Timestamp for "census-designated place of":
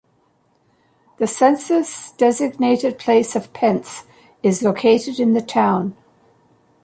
1.27-3.53